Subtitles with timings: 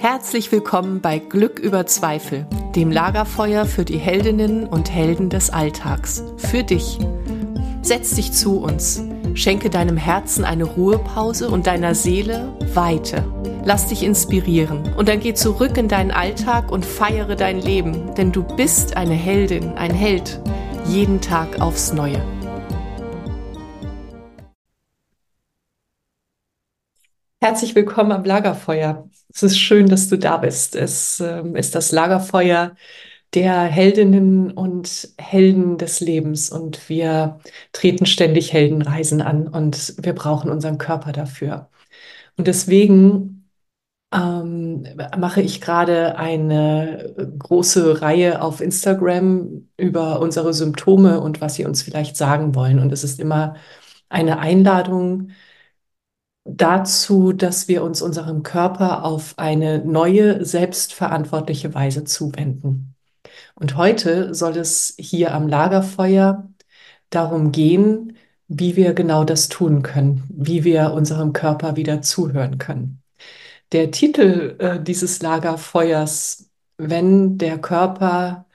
[0.00, 6.24] Herzlich willkommen bei Glück über Zweifel, dem Lagerfeuer für die Heldinnen und Helden des Alltags.
[6.38, 6.98] Für dich.
[7.82, 9.04] Setz dich zu uns.
[9.34, 13.26] Schenke deinem Herzen eine Ruhepause und deiner Seele Weite.
[13.66, 18.32] Lass dich inspirieren und dann geh zurück in deinen Alltag und feiere dein Leben, denn
[18.32, 20.40] du bist eine Heldin, ein Held,
[20.86, 22.22] jeden Tag aufs Neue.
[27.42, 29.08] Herzlich willkommen am Lagerfeuer.
[29.32, 30.76] Es ist schön, dass du da bist.
[30.76, 32.76] Es ähm, ist das Lagerfeuer
[33.34, 37.40] der Heldinnen und Helden des Lebens und wir
[37.72, 41.70] treten ständig Heldenreisen an und wir brauchen unseren Körper dafür.
[42.36, 43.48] Und deswegen
[44.14, 44.86] ähm,
[45.18, 51.82] mache ich gerade eine große Reihe auf Instagram über unsere Symptome und was sie uns
[51.82, 52.80] vielleicht sagen wollen.
[52.80, 53.56] Und es ist immer
[54.10, 55.30] eine Einladung,
[56.44, 62.94] dazu, dass wir uns unserem Körper auf eine neue, selbstverantwortliche Weise zuwenden.
[63.54, 66.48] Und heute soll es hier am Lagerfeuer
[67.10, 68.16] darum gehen,
[68.48, 73.02] wie wir genau das tun können, wie wir unserem Körper wieder zuhören können.
[73.72, 78.46] Der Titel äh, dieses Lagerfeuers, wenn der Körper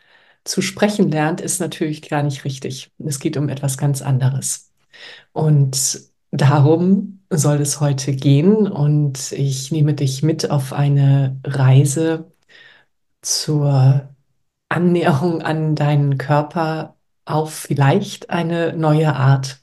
[0.43, 2.91] zu sprechen lernt, ist natürlich gar nicht richtig.
[2.99, 4.71] Es geht um etwas ganz anderes.
[5.33, 12.31] Und darum soll es heute gehen und ich nehme dich mit auf eine Reise
[13.21, 14.09] zur
[14.69, 19.61] Annäherung an deinen Körper auf vielleicht eine neue Art.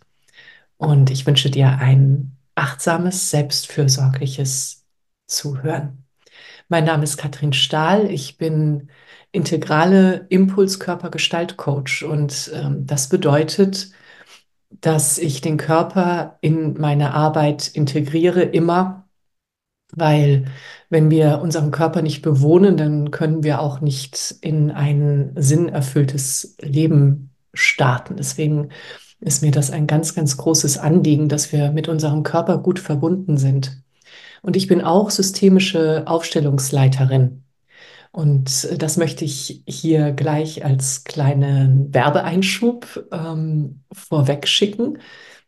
[0.76, 4.84] Und ich wünsche dir ein achtsames, selbstfürsorgliches
[5.26, 6.04] Zuhören.
[6.68, 8.10] Mein Name ist Katrin Stahl.
[8.10, 8.88] Ich bin
[9.32, 13.92] integrale Impulskörpergestaltcoach und ähm, das bedeutet,
[14.80, 19.08] dass ich den Körper in meine Arbeit integriere, immer,
[19.94, 20.46] weil
[20.90, 27.30] wenn wir unseren Körper nicht bewohnen, dann können wir auch nicht in ein sinnerfülltes Leben
[27.52, 28.16] starten.
[28.16, 28.70] Deswegen
[29.20, 33.36] ist mir das ein ganz, ganz großes Anliegen, dass wir mit unserem Körper gut verbunden
[33.36, 33.82] sind.
[34.42, 37.41] Und ich bin auch systemische Aufstellungsleiterin.
[38.12, 44.98] Und das möchte ich hier gleich als kleinen Werbeeinschub ähm, vorweg schicken,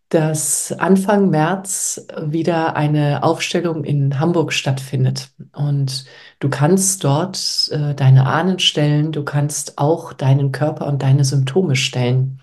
[0.08, 5.30] dass Anfang März wieder eine Aufstellung in Hamburg stattfindet.
[5.52, 6.06] Und
[6.40, 11.76] du kannst dort äh, deine Ahnen stellen, du kannst auch deinen Körper und deine Symptome
[11.76, 12.42] stellen.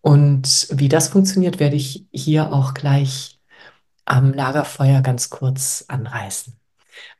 [0.00, 3.40] Und wie das funktioniert, werde ich hier auch gleich
[4.06, 6.61] am Lagerfeuer ganz kurz anreißen.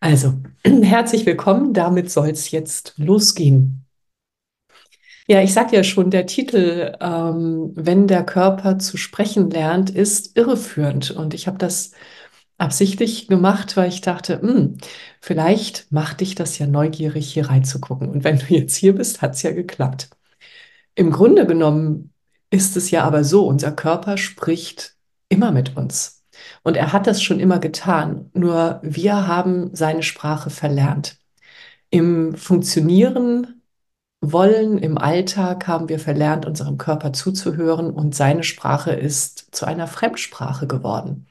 [0.01, 0.35] Also,
[0.65, 1.73] herzlich willkommen.
[1.73, 3.87] Damit soll es jetzt losgehen.
[5.29, 10.37] Ja, ich sagte ja schon, der Titel, ähm, wenn der Körper zu sprechen lernt, ist
[10.37, 11.13] irreführend.
[11.13, 11.93] Und ich habe das
[12.59, 14.79] absichtlich gemacht, weil ich dachte, hm,
[15.21, 18.09] vielleicht macht dich das ja neugierig, hier reinzugucken.
[18.09, 20.11] Und wenn du jetzt hier bist, hat es ja geklappt.
[20.95, 22.13] Im Grunde genommen
[22.51, 24.97] ist es ja aber so, unser Körper spricht
[25.29, 26.22] immer mit uns.
[26.63, 31.19] Und er hat das schon immer getan, nur wir haben seine Sprache verlernt.
[31.91, 33.63] Im Funktionieren
[34.21, 39.89] wollen, im Alltag haben wir verlernt, unserem Körper zuzuhören und seine Sprache ist zu einer
[39.89, 41.27] Fremdsprache geworden.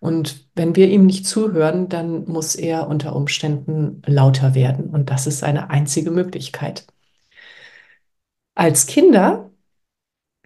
[0.00, 4.90] Und wenn wir ihm nicht zuhören, dann muss er unter Umständen lauter werden.
[4.90, 6.86] Und das ist seine einzige Möglichkeit.
[8.54, 9.47] Als Kinder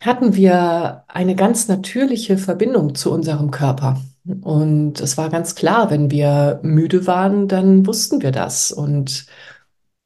[0.07, 4.01] hatten wir eine ganz natürliche Verbindung zu unserem Körper.
[4.43, 8.73] Und es war ganz klar, wenn wir müde waren, dann wussten wir das.
[8.73, 9.27] Und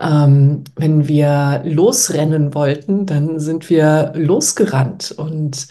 [0.00, 5.14] ähm, wenn wir losrennen wollten, dann sind wir losgerannt.
[5.16, 5.68] Und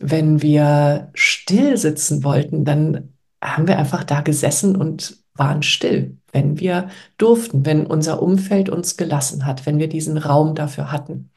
[0.00, 6.60] wenn wir still sitzen wollten, dann haben wir einfach da gesessen und waren still, wenn
[6.60, 6.88] wir
[7.18, 11.30] durften, wenn unser Umfeld uns gelassen hat, wenn wir diesen Raum dafür hatten.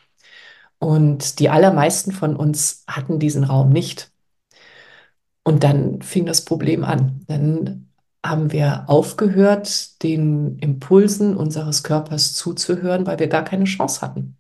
[0.85, 4.12] Und die allermeisten von uns hatten diesen Raum nicht.
[5.44, 7.25] Und dann fing das Problem an.
[7.25, 7.90] Dann
[8.23, 14.38] haben wir aufgehört, den Impulsen unseres Körpers zuzuhören, weil wir gar keine Chance hatten.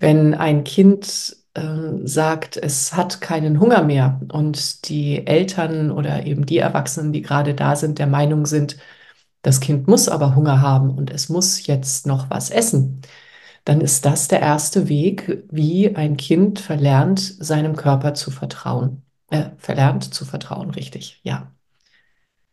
[0.00, 1.62] Wenn ein Kind äh,
[2.02, 7.54] sagt, es hat keinen Hunger mehr und die Eltern oder eben die Erwachsenen, die gerade
[7.54, 8.78] da sind, der Meinung sind,
[9.42, 13.00] das Kind muss aber Hunger haben und es muss jetzt noch was essen,
[13.64, 19.50] dann ist das der erste Weg, wie ein Kind verlernt, seinem Körper zu vertrauen äh,
[19.58, 21.52] verlernt zu vertrauen, richtig, ja.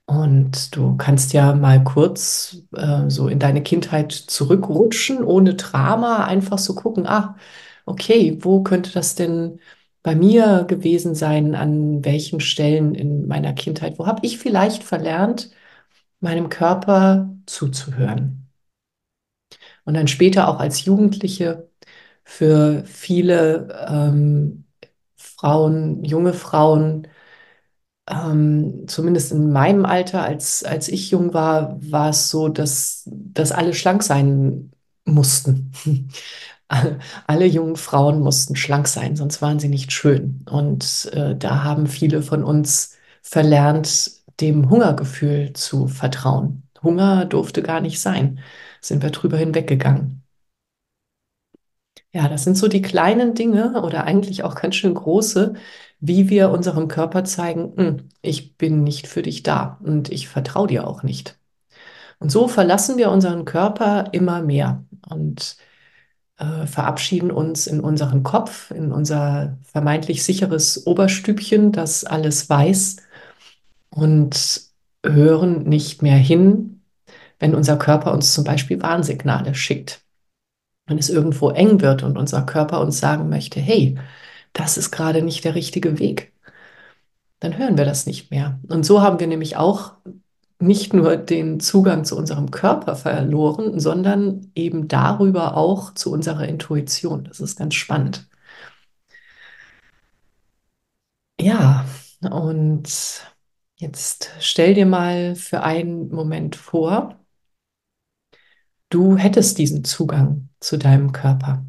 [0.06, 6.58] Und du kannst ja mal kurz äh, so in deine Kindheit zurückrutschen, ohne Drama, einfach
[6.58, 7.36] so gucken, ah,
[7.86, 9.60] okay, wo könnte das denn
[10.02, 15.52] bei mir gewesen sein, an welchen Stellen in meiner Kindheit, wo habe ich vielleicht verlernt,
[16.22, 18.39] meinem Körper zuzuhören.
[19.90, 21.68] Und dann später auch als Jugendliche
[22.24, 24.66] für viele ähm,
[25.18, 27.08] Frauen, junge Frauen,
[28.08, 33.52] ähm, zumindest in meinem Alter, als, als ich jung war, war es so, dass, dass
[33.52, 34.72] alle schlank sein
[35.06, 35.72] mussten.
[37.26, 40.46] Alle jungen Frauen mussten schlank sein, sonst waren sie nicht schön.
[40.52, 46.62] Und äh, da haben viele von uns verlernt, dem Hungergefühl zu vertrauen.
[46.84, 48.40] Hunger durfte gar nicht sein.
[48.82, 50.24] Sind wir drüber hinweggegangen.
[52.12, 55.54] Ja, das sind so die kleinen Dinge oder eigentlich auch ganz schön große,
[56.00, 60.68] wie wir unserem Körper zeigen, "Hm, ich bin nicht für dich da und ich vertraue
[60.68, 61.38] dir auch nicht.
[62.20, 65.58] Und so verlassen wir unseren Körper immer mehr und
[66.38, 72.98] äh, verabschieden uns in unseren Kopf, in unser vermeintlich sicheres Oberstübchen, das alles weiß
[73.92, 74.62] und
[75.06, 76.79] hören nicht mehr hin,
[77.40, 80.02] wenn unser Körper uns zum Beispiel Warnsignale schickt.
[80.88, 83.98] Wenn es irgendwo eng wird und unser Körper uns sagen möchte, hey,
[84.54, 86.34] das ist gerade nicht der richtige Weg,
[87.40, 88.60] dann hören wir das nicht mehr.
[88.68, 89.94] Und so haben wir nämlich auch
[90.60, 97.24] nicht nur den Zugang zu unserem Körper verloren, sondern eben darüber auch zu unserer Intuition.
[97.26, 98.28] Das ist ganz spannend.
[101.40, 101.86] Ja,
[102.22, 102.90] und
[103.78, 107.19] jetzt stell dir mal für einen Moment vor,
[108.90, 111.66] du hättest diesen Zugang zu deinem Körper.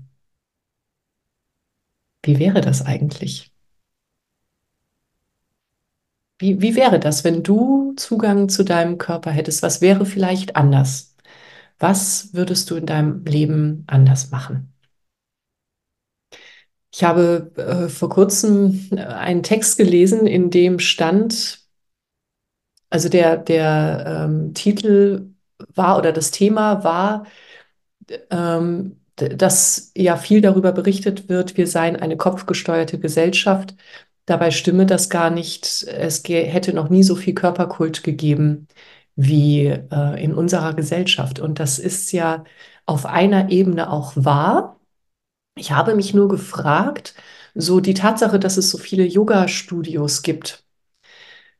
[2.22, 3.52] Wie wäre das eigentlich?
[6.38, 9.62] Wie, wie wäre das, wenn du Zugang zu deinem Körper hättest?
[9.62, 11.14] Was wäre vielleicht anders?
[11.78, 14.73] Was würdest du in deinem Leben anders machen?
[16.93, 21.61] Ich habe äh, vor kurzem äh, einen Text gelesen, in dem stand,
[22.90, 25.30] also der, der ähm, Titel
[25.81, 27.27] war oder das Thema war,
[28.31, 33.75] ähm, dass ja viel darüber berichtet wird, wir seien eine kopfgesteuerte Gesellschaft.
[34.27, 35.85] Dabei stimme das gar nicht.
[35.85, 38.69] Es hätte noch nie so viel Körperkult gegeben
[39.17, 41.41] wie äh, in unserer Gesellschaft.
[41.41, 42.44] Und das ist ja
[42.87, 44.81] auf einer Ebene auch wahr.
[45.56, 47.15] Ich habe mich nur gefragt,
[47.55, 50.65] so die Tatsache, dass es so viele Yoga-Studios gibt,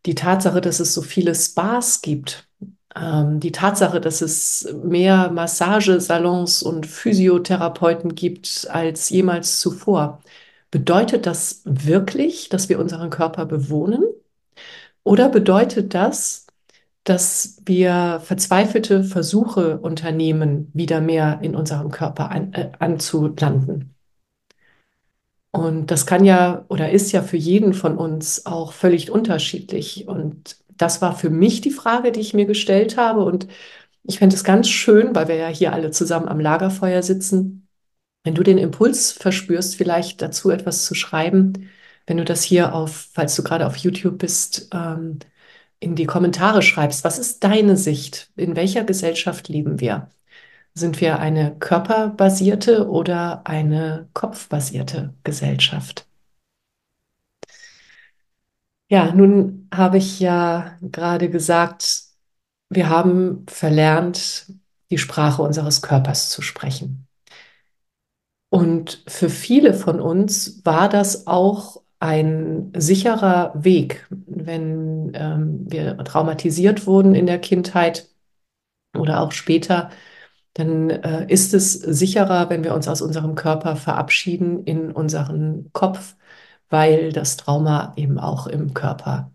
[0.07, 2.49] die Tatsache, dass es so viele Spas gibt,
[2.97, 10.21] die Tatsache, dass es mehr Massagesalons und Physiotherapeuten gibt als jemals zuvor.
[10.71, 14.03] Bedeutet das wirklich, dass wir unseren Körper bewohnen?
[15.05, 16.47] Oder bedeutet das,
[17.05, 23.95] dass wir verzweifelte Versuche unternehmen, wieder mehr in unserem Körper an, äh, anzulanden?
[25.53, 30.07] Und das kann ja oder ist ja für jeden von uns auch völlig unterschiedlich.
[30.09, 33.25] Und das war für mich die Frage, die ich mir gestellt habe.
[33.25, 33.47] Und
[34.05, 37.69] ich fände es ganz schön, weil wir ja hier alle zusammen am Lagerfeuer sitzen,
[38.25, 41.71] wenn du den Impuls verspürst, vielleicht dazu etwas zu schreiben,
[42.07, 45.21] wenn du das hier auf, falls du gerade auf YouTube bist, ähm,
[45.81, 47.05] in die Kommentare schreibst.
[47.05, 48.31] Was ist deine Sicht?
[48.37, 50.11] In welcher Gesellschaft leben wir?
[50.75, 56.10] Sind wir eine körperbasierte oder eine kopfbasierte Gesellschaft?
[58.91, 62.03] Ja, nun habe ich ja gerade gesagt,
[62.71, 64.53] wir haben verlernt,
[64.91, 67.07] die Sprache unseres Körpers zu sprechen.
[68.49, 76.87] Und für viele von uns war das auch ein sicherer Weg, wenn ähm, wir traumatisiert
[76.89, 78.09] wurden in der Kindheit
[78.99, 79.91] oder auch später,
[80.55, 86.17] dann äh, ist es sicherer, wenn wir uns aus unserem Körper verabschieden in unseren Kopf,
[86.71, 89.33] weil das Trauma eben auch im Körper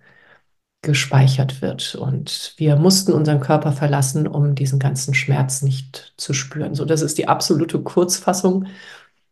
[0.81, 1.95] gespeichert wird.
[1.95, 6.75] Und wir mussten unseren Körper verlassen, um diesen ganzen Schmerz nicht zu spüren.
[6.75, 8.67] So, das ist die absolute Kurzfassung.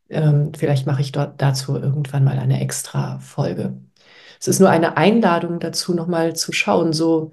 [0.10, 3.78] Ähm, vielleicht mache ich dort dazu irgendwann mal eine extra Folge.
[4.40, 7.32] Es ist nur eine Einladung dazu, nochmal zu schauen, so,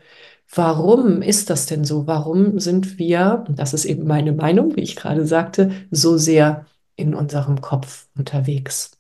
[0.55, 2.07] warum ist das denn so?
[2.07, 6.67] Warum sind wir, und das ist eben meine Meinung, wie ich gerade sagte, so sehr
[6.97, 9.00] in unserem Kopf unterwegs?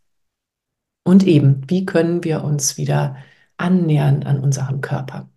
[1.05, 3.17] Und eben, wie können wir uns wieder
[3.57, 5.29] annähern an unseren Körper?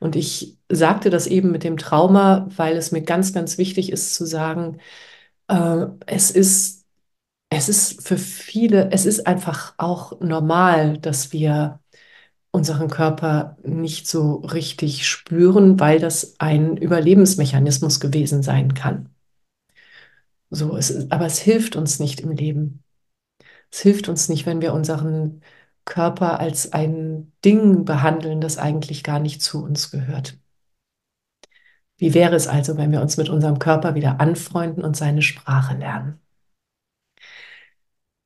[0.00, 4.14] Und ich sagte das eben mit dem Trauma, weil es mir ganz, ganz wichtig ist
[4.14, 4.78] zu sagen,
[5.48, 6.86] äh, es ist,
[7.50, 11.80] es ist für viele, es ist einfach auch normal, dass wir
[12.50, 19.10] unseren Körper nicht so richtig spüren, weil das ein Überlebensmechanismus gewesen sein kann.
[20.50, 22.82] So, es ist, aber es hilft uns nicht im Leben.
[23.70, 25.42] Es hilft uns nicht, wenn wir unseren
[25.84, 30.38] Körper als ein Ding behandeln, das eigentlich gar nicht zu uns gehört.
[31.96, 35.76] Wie wäre es also, wenn wir uns mit unserem Körper wieder anfreunden und seine Sprache
[35.76, 36.20] lernen?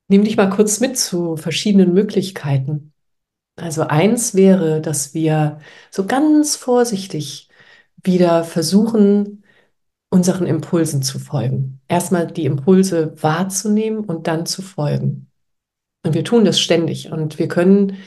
[0.07, 2.93] Nimm dich mal kurz mit zu verschiedenen Möglichkeiten.
[3.55, 5.59] Also eins wäre, dass wir
[5.91, 7.49] so ganz vorsichtig
[8.03, 9.43] wieder versuchen,
[10.09, 11.81] unseren Impulsen zu folgen.
[11.87, 15.31] Erstmal die Impulse wahrzunehmen und dann zu folgen.
[16.03, 17.97] Und wir tun das ständig und wir können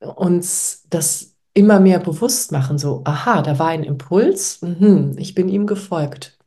[0.00, 5.48] uns das immer mehr bewusst machen, so, aha, da war ein Impuls, mhm, ich bin
[5.48, 6.38] ihm gefolgt.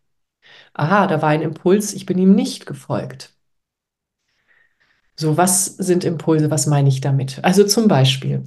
[0.73, 3.33] Aha, da war ein Impuls, ich bin ihm nicht gefolgt.
[5.17, 6.51] So, was sind Impulse?
[6.51, 7.39] Was meine ich damit?
[7.43, 8.43] Also zum Beispiel,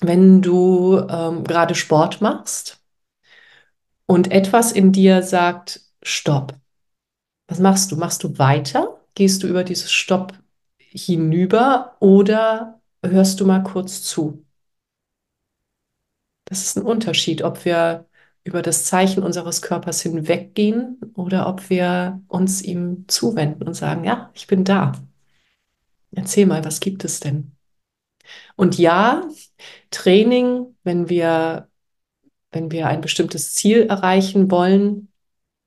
[0.00, 2.80] wenn du ähm, gerade Sport machst
[4.06, 6.54] und etwas in dir sagt, Stopp.
[7.46, 7.96] Was machst du?
[7.96, 9.00] Machst du weiter?
[9.14, 10.34] Gehst du über dieses Stopp
[10.94, 14.44] hinüber oder hörst du mal kurz zu?
[16.46, 18.06] Das ist ein Unterschied, ob wir
[18.44, 24.30] über das Zeichen unseres Körpers hinweggehen oder ob wir uns ihm zuwenden und sagen, ja,
[24.34, 24.92] ich bin da.
[26.12, 27.52] Erzähl mal, was gibt es denn?
[28.56, 29.28] Und ja,
[29.90, 31.68] Training, wenn wir,
[32.52, 35.12] wenn wir ein bestimmtes Ziel erreichen wollen,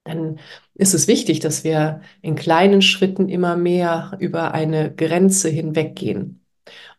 [0.03, 0.39] dann
[0.77, 6.46] ist es wichtig, dass wir in kleinen Schritten immer mehr über eine Grenze hinweggehen.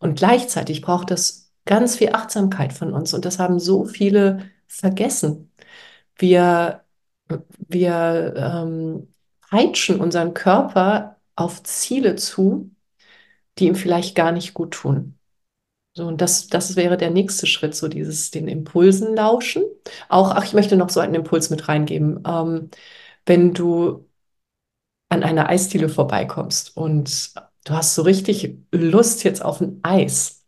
[0.00, 3.14] Und gleichzeitig braucht das ganz viel Achtsamkeit von uns.
[3.14, 5.52] Und das haben so viele vergessen.
[6.16, 6.84] Wir,
[7.68, 9.14] wir ähm,
[9.48, 12.70] peitschen unseren Körper auf Ziele zu,
[13.58, 15.18] die ihm vielleicht gar nicht gut tun.
[15.94, 19.64] So, und das, das wäre der nächste Schritt, so dieses den Impulsen lauschen.
[20.08, 22.22] Auch, ach, ich möchte noch so einen Impuls mit reingeben.
[22.26, 22.70] Ähm,
[23.28, 24.08] wenn du
[25.10, 30.44] an einer Eisdiele vorbeikommst und du hast so richtig Lust jetzt auf ein Eis,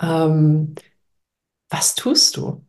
[0.00, 0.74] ähm,
[1.68, 2.64] was tust du?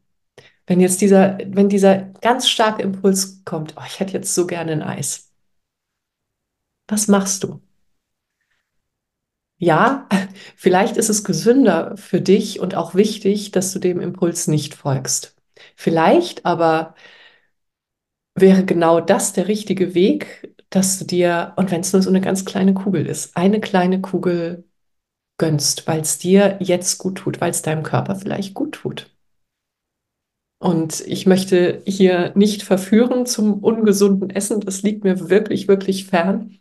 [0.65, 4.71] Wenn jetzt dieser, wenn dieser ganz starke Impuls kommt, oh, ich hätte jetzt so gerne
[4.73, 5.31] ein Eis.
[6.87, 7.61] Was machst du?
[9.57, 10.07] Ja,
[10.55, 15.35] vielleicht ist es gesünder für dich und auch wichtig, dass du dem Impuls nicht folgst.
[15.75, 16.95] Vielleicht aber
[18.41, 22.21] wäre genau das der richtige Weg, dass du dir, und wenn es nur so eine
[22.21, 24.65] ganz kleine Kugel ist, eine kleine Kugel
[25.37, 29.11] gönnst, weil es dir jetzt gut tut, weil es deinem Körper vielleicht gut tut.
[30.59, 36.59] Und ich möchte hier nicht verführen zum ungesunden Essen, das liegt mir wirklich, wirklich fern.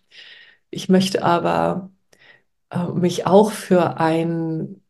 [0.70, 1.90] Ich möchte aber
[2.70, 4.82] äh, mich auch für ein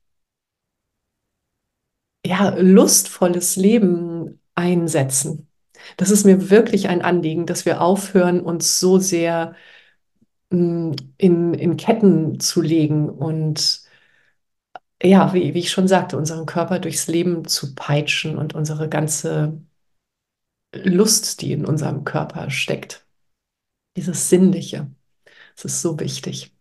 [2.25, 5.48] ja, lustvolles Leben einsetzen.
[5.97, 9.55] Das ist mir wirklich ein Anliegen, dass wir aufhören, uns so sehr
[10.51, 13.83] mh, in, in Ketten zu legen und
[15.03, 19.61] ja, wie, wie ich schon sagte, unseren Körper durchs Leben zu peitschen und unsere ganze
[20.75, 23.07] Lust, die in unserem Körper steckt.
[23.97, 24.91] Dieses Sinnliche.
[25.57, 26.55] Das ist so wichtig.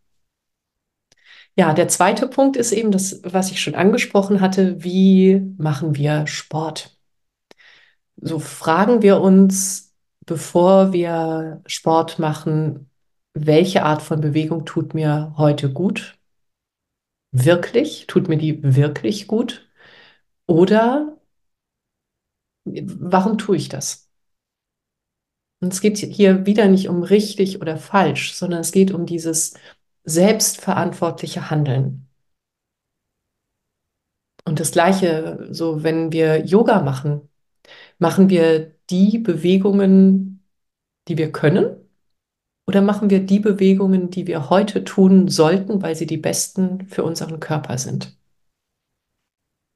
[1.57, 4.81] Ja, der zweite Punkt ist eben das, was ich schon angesprochen hatte.
[4.83, 6.96] Wie machen wir Sport?
[8.17, 9.93] So fragen wir uns,
[10.25, 12.89] bevor wir Sport machen,
[13.33, 16.17] welche Art von Bewegung tut mir heute gut?
[17.31, 18.07] Wirklich?
[18.07, 19.69] Tut mir die wirklich gut?
[20.47, 21.17] Oder
[22.65, 24.09] warum tue ich das?
[25.59, 29.55] Und es geht hier wieder nicht um richtig oder falsch, sondern es geht um dieses
[30.03, 32.07] selbstverantwortliche Handeln.
[34.45, 37.29] Und das Gleiche, so wenn wir Yoga machen,
[37.99, 40.43] machen wir die Bewegungen,
[41.07, 41.75] die wir können?
[42.67, 47.03] Oder machen wir die Bewegungen, die wir heute tun sollten, weil sie die besten für
[47.03, 48.17] unseren Körper sind?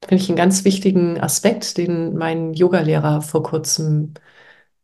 [0.04, 4.14] Finde ich einen ganz wichtigen Aspekt, den mein Yogalehrer vor kurzem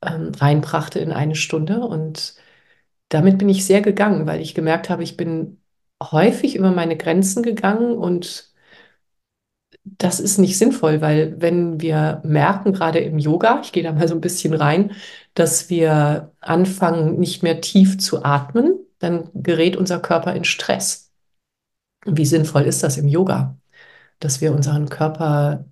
[0.02, 1.80] ähm, reinbrachte in eine Stunde.
[1.80, 2.36] Und
[3.10, 5.60] damit bin ich sehr gegangen, weil ich gemerkt habe, ich bin
[6.02, 8.52] häufig über meine Grenzen gegangen und
[9.98, 14.08] das ist nicht sinnvoll, weil wenn wir merken, gerade im Yoga, ich gehe da mal
[14.08, 14.92] so ein bisschen rein,
[15.34, 21.12] dass wir anfangen, nicht mehr tief zu atmen, dann gerät unser Körper in Stress.
[22.04, 23.56] Wie sinnvoll ist das im Yoga,
[24.20, 25.64] dass wir unseren Körper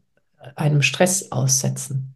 [0.55, 2.15] einem Stress aussetzen?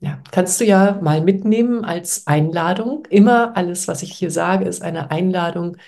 [0.00, 3.06] Ja, kannst du ja mal mitnehmen als Einladung.
[3.08, 5.78] Immer alles, was ich hier sage, ist eine Einladung,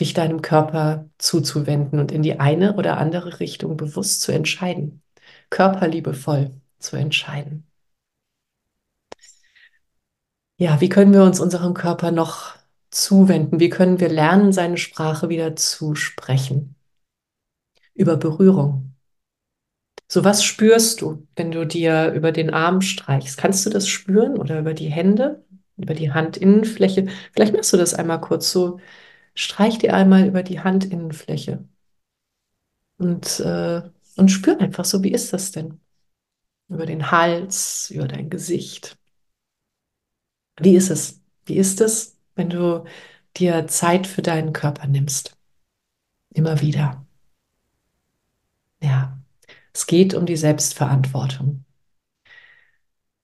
[0.00, 5.02] dich deinem Körper zuzuwenden und in die eine oder andere Richtung bewusst zu entscheiden.
[5.50, 7.66] Körperliebevoll zu entscheiden.
[10.56, 12.56] Ja, wie können wir uns unserem Körper noch
[12.90, 13.60] zuwenden?
[13.60, 16.74] Wie können wir lernen, seine Sprache wieder zu sprechen?
[17.94, 18.94] Über Berührung.
[20.10, 23.36] So was spürst du, wenn du dir über den Arm streichst?
[23.38, 25.44] Kannst du das spüren oder über die Hände,
[25.76, 27.08] über die Handinnenfläche?
[27.32, 28.80] Vielleicht machst du das einmal kurz so.
[29.38, 31.64] Streich dir einmal über die Handinnenfläche
[32.96, 33.82] und, äh,
[34.16, 35.80] und spür einfach so, wie ist das denn?
[36.68, 38.98] Über den Hals, über dein Gesicht.
[40.60, 41.20] Wie ist es?
[41.44, 42.84] Wie ist es, wenn du
[43.36, 45.36] dir Zeit für deinen Körper nimmst?
[46.30, 47.06] Immer wieder.
[48.82, 49.22] Ja,
[49.72, 51.64] es geht um die Selbstverantwortung.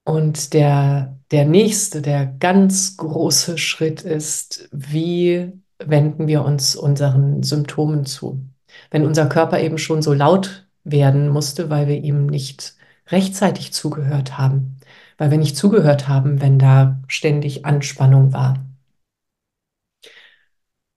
[0.05, 8.05] Und der, der nächste, der ganz große Schritt ist, wie wenden wir uns unseren Symptomen
[8.05, 8.45] zu?
[8.91, 12.75] Wenn unser Körper eben schon so laut werden musste, weil wir ihm nicht
[13.07, 14.77] rechtzeitig zugehört haben,
[15.17, 18.65] weil wir nicht zugehört haben, wenn da ständig Anspannung war.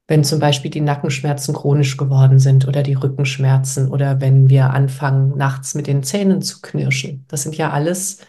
[0.07, 5.37] Wenn zum Beispiel die Nackenschmerzen chronisch geworden sind oder die Rückenschmerzen oder wenn wir anfangen,
[5.37, 7.27] nachts mit den Zähnen zu knirschen.
[7.29, 8.21] Das sind ja alles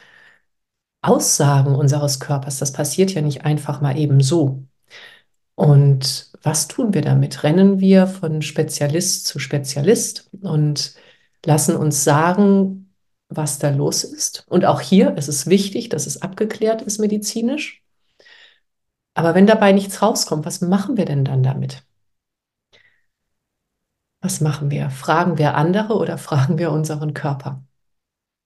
[1.02, 2.60] Aussagen unseres Körpers.
[2.60, 4.64] Das passiert ja nicht einfach mal eben so.
[5.56, 7.44] Und was tun wir damit?
[7.44, 10.94] Rennen wir von Spezialist zu Spezialist und
[11.46, 12.94] lassen uns sagen,
[13.28, 14.46] was da los ist.
[14.48, 17.84] Und auch hier ist es wichtig, dass es abgeklärt ist medizinisch.
[19.14, 21.84] Aber wenn dabei nichts rauskommt, was machen wir denn dann damit?
[24.22, 24.90] Was machen wir?
[24.90, 27.64] Fragen wir andere oder fragen wir unseren Körper?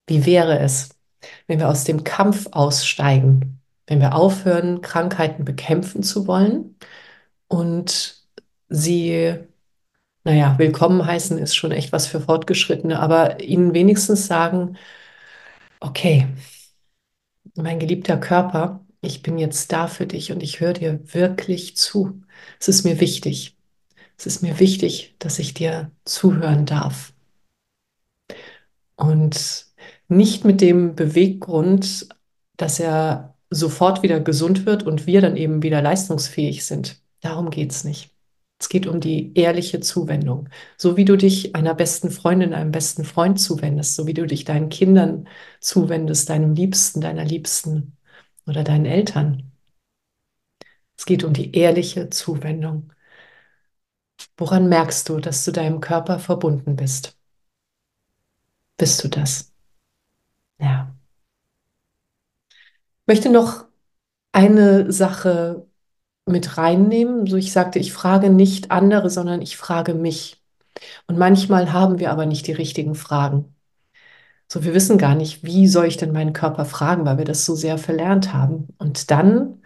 [0.07, 0.97] Wie wäre es,
[1.47, 6.75] wenn wir aus dem Kampf aussteigen, wenn wir aufhören, Krankheiten bekämpfen zu wollen
[7.47, 8.23] und
[8.69, 9.35] sie,
[10.23, 14.77] naja, willkommen heißen ist schon echt was für Fortgeschrittene, aber ihnen wenigstens sagen,
[15.79, 16.27] okay,
[17.55, 22.23] mein geliebter Körper, ich bin jetzt da für dich und ich höre dir wirklich zu.
[22.59, 23.57] Es ist mir wichtig.
[24.17, 27.13] Es ist mir wichtig, dass ich dir zuhören darf.
[28.95, 29.67] Und
[30.07, 32.07] nicht mit dem Beweggrund,
[32.57, 37.02] dass er sofort wieder gesund wird und wir dann eben wieder leistungsfähig sind.
[37.23, 38.13] Darum geht es nicht.
[38.59, 40.49] Es geht um die ehrliche Zuwendung.
[40.77, 44.43] So wie du dich einer besten Freundin, einem besten Freund zuwendest, so wie du dich
[44.43, 45.29] deinen Kindern
[45.61, 47.97] zuwendest, deinem Liebsten, deiner Liebsten
[48.45, 49.53] oder deinen Eltern.
[50.97, 52.91] Es geht um die ehrliche Zuwendung.
[54.37, 57.17] Woran merkst du, dass du deinem Körper verbunden bist?
[58.77, 59.53] Bist du das?
[60.59, 60.93] Ja.
[63.01, 63.65] Ich möchte noch
[64.33, 65.67] eine Sache
[66.25, 67.27] mit reinnehmen.
[67.27, 70.41] So, ich sagte, ich frage nicht andere, sondern ich frage mich.
[71.07, 73.55] Und manchmal haben wir aber nicht die richtigen Fragen.
[74.51, 77.45] So, wir wissen gar nicht, wie soll ich denn meinen Körper fragen, weil wir das
[77.45, 78.67] so sehr verlernt haben.
[78.77, 79.61] Und dann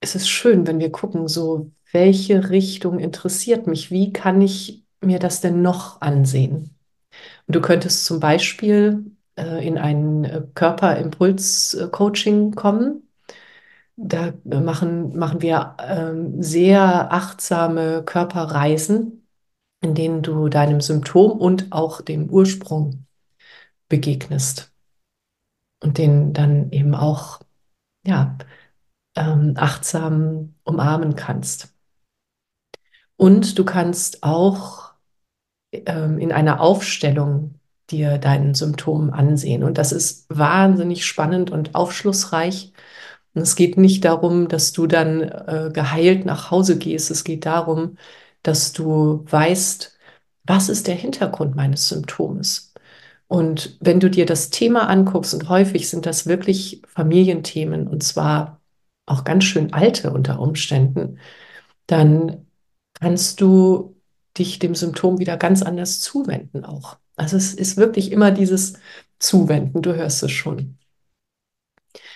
[0.00, 3.90] ist es schön, wenn wir gucken, so, welche Richtung interessiert mich?
[3.90, 6.76] Wie kann ich mir das denn noch ansehen?
[7.46, 13.09] Und du könntest zum Beispiel äh, in ein äh, Körperimpuls-Coaching kommen.
[14.02, 19.26] Da machen, machen wir ähm, sehr achtsame Körperreisen,
[19.82, 23.06] in denen du deinem Symptom und auch dem Ursprung
[23.88, 24.72] begegnest
[25.82, 27.40] und den dann eben auch
[28.06, 28.38] ja,
[29.16, 31.74] ähm, achtsam umarmen kannst.
[33.16, 34.94] Und du kannst auch
[35.72, 37.60] ähm, in einer Aufstellung
[37.90, 39.62] dir deinen Symptomen ansehen.
[39.64, 42.72] Und das ist wahnsinnig spannend und aufschlussreich.
[43.34, 47.10] Und es geht nicht darum, dass du dann äh, geheilt nach Hause gehst.
[47.10, 47.96] Es geht darum,
[48.42, 49.96] dass du weißt,
[50.44, 52.74] was ist der Hintergrund meines Symptoms.
[53.28, 58.60] Und wenn du dir das Thema anguckst, und häufig sind das wirklich Familienthemen, und zwar
[59.06, 61.18] auch ganz schön alte unter Umständen,
[61.86, 62.46] dann
[62.94, 63.96] kannst du
[64.38, 66.98] dich dem Symptom wieder ganz anders zuwenden auch.
[67.16, 68.74] Also es ist wirklich immer dieses
[69.20, 70.79] Zuwenden, du hörst es schon.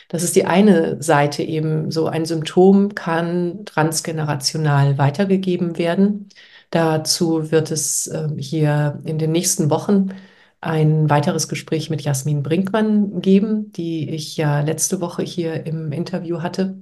[0.08, 1.90] Das ist die eine Seite eben.
[1.90, 6.28] So ein Symptom kann transgenerational weitergegeben werden.
[6.70, 10.10] Dazu wird es äh, hier in den nächsten Wochen
[10.60, 16.42] ein weiteres Gespräch mit Jasmin Brinkmann geben, die ich ja letzte Woche hier im Interview
[16.42, 16.78] hatte.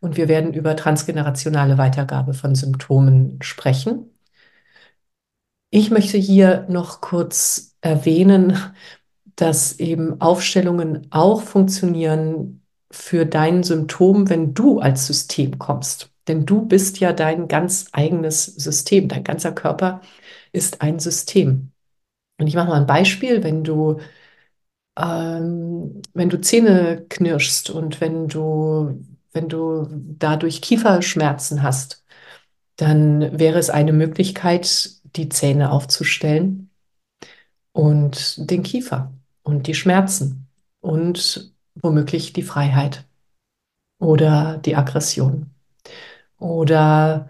[0.00, 4.10] Und wir werden über transgenerationale Weitergabe von Symptomen sprechen.
[5.70, 8.56] Ich möchte hier noch kurz erwähnen,
[9.36, 16.10] dass eben Aufstellungen auch funktionieren für dein Symptom, wenn du als System kommst.
[16.28, 19.08] Denn du bist ja dein ganz eigenes System.
[19.08, 20.00] Dein ganzer Körper
[20.52, 21.72] ist ein System.
[22.38, 23.98] Und ich mache mal ein Beispiel, wenn du,
[24.98, 29.86] ähm, wenn du Zähne knirschst und wenn du, wenn du
[30.18, 32.04] dadurch Kieferschmerzen hast,
[32.76, 36.70] dann wäre es eine Möglichkeit, die Zähne aufzustellen
[37.72, 39.12] und den Kiefer
[39.46, 40.48] und die Schmerzen
[40.80, 43.06] und womöglich die Freiheit
[44.00, 45.52] oder die Aggression.
[46.38, 47.28] Oder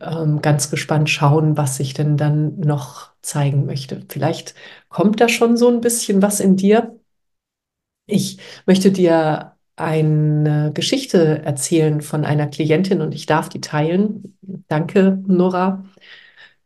[0.00, 4.04] ähm, ganz gespannt schauen, was sich denn dann noch zeigen möchte.
[4.08, 4.54] Vielleicht
[4.88, 6.98] kommt da schon so ein bisschen was in dir.
[8.06, 14.36] Ich möchte dir eine Geschichte erzählen von einer Klientin und ich darf die teilen.
[14.68, 15.84] Danke, Nora.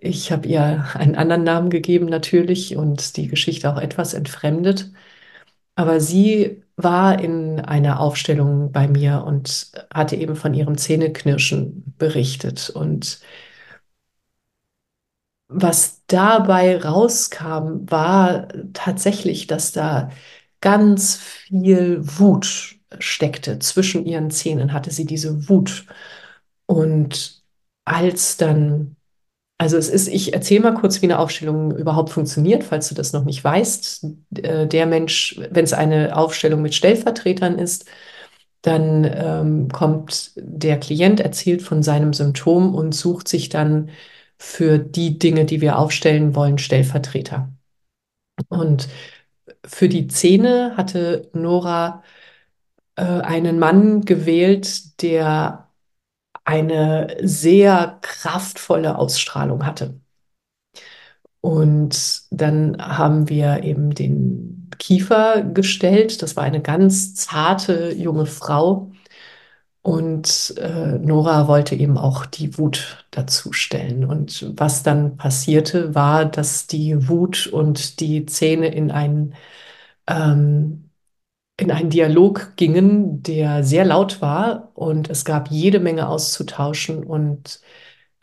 [0.05, 4.93] Ich habe ihr einen anderen Namen gegeben natürlich und die Geschichte auch etwas entfremdet.
[5.77, 12.71] Aber sie war in einer Aufstellung bei mir und hatte eben von ihrem Zähneknirschen berichtet.
[12.71, 13.21] Und
[15.49, 20.11] was dabei rauskam, war tatsächlich, dass da
[20.61, 23.59] ganz viel Wut steckte.
[23.59, 25.87] Zwischen ihren Zähnen hatte sie diese Wut.
[26.67, 27.43] Und
[27.85, 28.97] als dann
[29.59, 33.13] also es ist, ich erzähle mal kurz, wie eine Aufstellung überhaupt funktioniert, falls du das
[33.13, 34.07] noch nicht weißt.
[34.43, 37.87] Äh, der Mensch, wenn es eine Aufstellung mit Stellvertretern ist,
[38.63, 43.91] dann ähm, kommt der Klient, erzählt von seinem Symptom und sucht sich dann
[44.39, 47.53] für die Dinge, die wir aufstellen wollen, Stellvertreter.
[48.49, 48.89] Und
[49.67, 52.03] für die Zähne hatte Nora
[52.97, 55.64] äh, einen Mann gewählt, der
[56.45, 60.01] eine sehr kraftvolle Ausstrahlung hatte.
[61.41, 66.23] Und dann haben wir eben den Kiefer gestellt.
[66.23, 68.93] Das war eine ganz zarte junge Frau.
[69.83, 74.05] Und äh, Nora wollte eben auch die Wut dazu stellen.
[74.07, 79.35] Und was dann passierte, war, dass die Wut und die Zähne in einen
[80.09, 80.84] ähm,
[81.57, 87.61] in einen Dialog gingen, der sehr laut war und es gab jede Menge auszutauschen und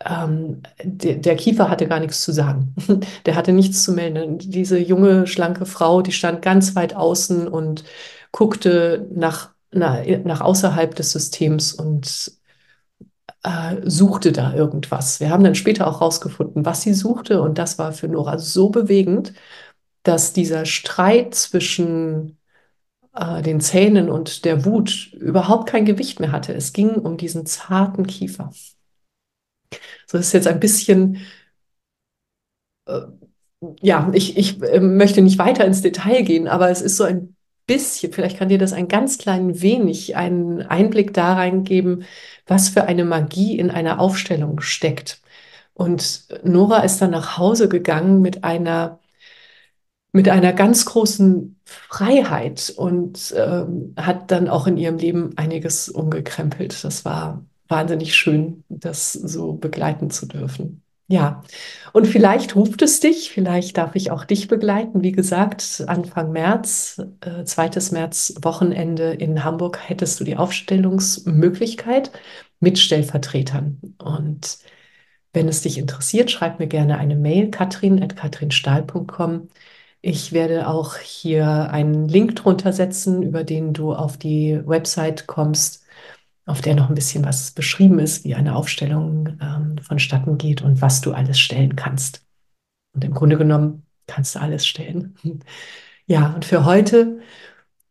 [0.06, 2.76] ähm, der, der, Kiefer hatte gar nichts zu sagen.
[3.26, 4.40] Der hatte nichts zu melden.
[4.40, 7.84] Diese junge, schlanke Frau, die stand ganz weit außen und
[8.32, 12.32] guckte nach, nach, nach außerhalb des Systems und
[13.44, 15.20] äh, suchte da irgendwas.
[15.20, 18.70] Wir haben dann später auch rausgefunden, was sie suchte und das war für Nora so
[18.70, 19.34] bewegend,
[20.04, 22.38] dass dieser Streit zwischen
[23.14, 26.54] äh, den Zähnen und der Wut überhaupt kein Gewicht mehr hatte.
[26.54, 28.52] Es ging um diesen zarten Kiefer.
[30.08, 31.18] So ist jetzt ein bisschen,
[32.88, 33.02] äh,
[33.82, 37.36] ja, ich, ich äh, möchte nicht weiter ins Detail gehen, aber es ist so ein
[37.68, 42.04] bisschen, vielleicht kann dir das ein ganz klein wenig einen Einblick da reingeben,
[42.48, 45.22] was für eine Magie in einer Aufstellung steckt.
[45.74, 49.00] Und Nora ist dann nach Hause gegangen mit einer
[50.12, 56.84] mit einer ganz großen Freiheit und ähm, hat dann auch in ihrem Leben einiges umgekrempelt.
[56.84, 60.84] Das war wahnsinnig schön, das so begleiten zu dürfen.
[61.08, 61.44] Ja,
[61.92, 65.04] und vielleicht ruft es dich, vielleicht darf ich auch dich begleiten.
[65.04, 72.12] Wie gesagt, Anfang März, äh, zweites März, Wochenende in Hamburg hättest du die Aufstellungsmöglichkeit
[72.62, 73.96] mit Stellvertretern.
[73.98, 74.60] Und
[75.34, 79.50] wenn es dich interessiert, schreib mir gerne eine Mail, katrin.katrinstahl.com.
[80.02, 85.84] Ich werde auch hier einen Link drunter setzen, über den du auf die Website kommst,
[86.46, 90.82] auf der noch ein bisschen was beschrieben ist, wie eine Aufstellung ähm, vonstatten geht und
[90.82, 92.26] was du alles stellen kannst.
[92.94, 95.16] Und im Grunde genommen kannst du alles stellen.
[96.08, 97.22] Ja, und für heute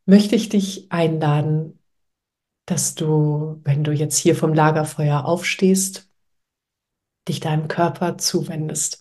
[0.04, 1.78] möchte ich dich einladen,
[2.66, 6.10] dass du, wenn du jetzt hier vom Lagerfeuer aufstehst,
[7.28, 8.99] dich deinem Körper zuwendest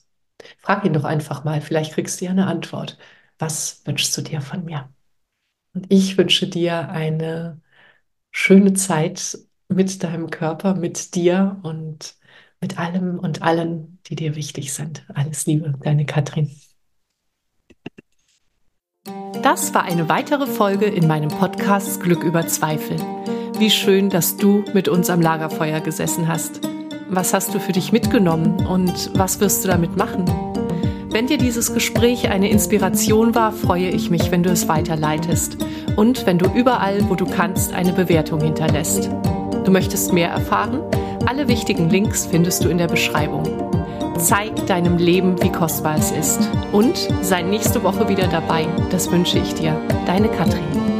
[0.57, 2.97] Frag ihn doch einfach mal, vielleicht kriegst du ja eine Antwort.
[3.37, 4.89] Was wünschst du dir von mir?
[5.73, 7.61] Und ich wünsche dir eine
[8.31, 12.15] schöne Zeit mit deinem Körper, mit dir und
[12.61, 15.05] mit allem und allen, die dir wichtig sind.
[15.13, 16.49] Alles Liebe, deine Katrin.
[19.41, 22.97] Das war eine weitere Folge in meinem Podcast Glück über Zweifel.
[23.57, 26.61] Wie schön, dass du mit uns am Lagerfeuer gesessen hast.
[27.11, 30.25] Was hast du für dich mitgenommen und was wirst du damit machen?
[31.09, 35.57] Wenn dir dieses Gespräch eine Inspiration war, freue ich mich, wenn du es weiterleitest
[35.95, 39.09] und wenn du überall, wo du kannst, eine Bewertung hinterlässt.
[39.65, 40.81] Du möchtest mehr erfahren?
[41.25, 43.43] Alle wichtigen Links findest du in der Beschreibung.
[44.19, 46.47] Zeig deinem Leben, wie kostbar es ist.
[46.71, 48.67] Und sei nächste Woche wieder dabei.
[48.91, 49.75] Das wünsche ich dir.
[50.05, 50.98] Deine Katrin.